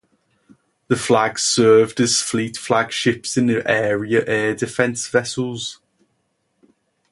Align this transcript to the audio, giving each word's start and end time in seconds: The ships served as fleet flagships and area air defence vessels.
The 0.87 0.95
ships 0.95 1.43
served 1.43 1.99
as 1.99 2.23
fleet 2.23 2.57
flagships 2.57 3.37
and 3.37 3.51
area 3.51 4.23
air 4.25 4.55
defence 4.55 5.07
vessels. 5.07 5.79